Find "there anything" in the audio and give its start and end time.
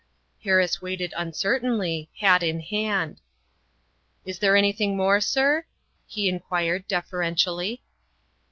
4.39-4.97